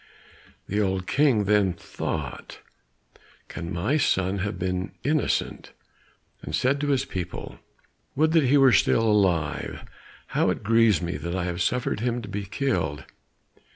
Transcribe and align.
The 0.67 0.81
old 0.81 1.05
King 1.05 1.43
then 1.45 1.73
thought, 1.73 2.61
"Can 3.49 3.71
my 3.71 3.97
son 3.97 4.39
have 4.39 4.57
been 4.57 4.93
innocent?" 5.03 5.73
and 6.41 6.55
said 6.55 6.81
to 6.81 6.87
his 6.87 7.05
people, 7.05 7.59
"Would 8.15 8.31
that 8.31 8.45
he 8.45 8.57
were 8.57 8.71
still 8.73 9.03
alive, 9.03 9.85
how 10.29 10.49
it 10.49 10.63
grieves 10.63 11.03
me 11.03 11.17
that 11.17 11.35
I 11.35 11.43
have 11.43 11.61
suffered 11.61 11.99
him 11.99 12.23
to 12.23 12.27
be 12.27 12.45
killed!" 12.45 13.05